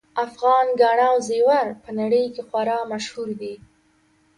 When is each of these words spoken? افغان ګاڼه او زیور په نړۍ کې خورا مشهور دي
افغان 0.25 0.67
ګاڼه 0.81 1.05
او 1.11 1.15
زیور 1.29 1.67
په 1.83 1.89
نړۍ 1.99 2.25
کې 2.33 2.41
خورا 2.47 2.77
مشهور 2.91 3.29
دي 3.41 3.53